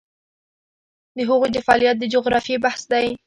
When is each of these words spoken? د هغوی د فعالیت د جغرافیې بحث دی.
د 1.17 1.19
هغوی 1.29 1.49
د 1.53 1.57
فعالیت 1.65 1.95
د 1.99 2.03
جغرافیې 2.13 2.57
بحث 2.65 2.81
دی. 2.91 3.07